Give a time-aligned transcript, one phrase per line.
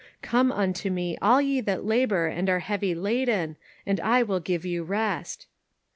[0.23, 3.55] "Come unto me all ye that labor and are heavy laden,
[3.85, 5.45] and I will give you rest."